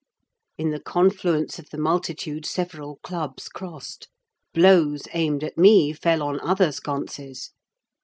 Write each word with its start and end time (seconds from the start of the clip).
In 0.57 0.71
the 0.71 0.79
confluence 0.79 1.59
of 1.59 1.69
the 1.69 1.77
multitude, 1.77 2.43
several 2.43 2.95
clubs 3.03 3.47
crossed; 3.47 4.07
blows, 4.51 5.03
aimed 5.13 5.43
at 5.43 5.59
me, 5.59 5.93
fell 5.93 6.23
on 6.23 6.39
other 6.39 6.71
sconces. 6.71 7.51